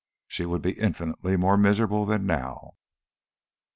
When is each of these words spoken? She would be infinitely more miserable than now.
She 0.27 0.47
would 0.47 0.63
be 0.63 0.79
infinitely 0.79 1.37
more 1.37 1.57
miserable 1.59 2.07
than 2.07 2.25
now. 2.25 2.73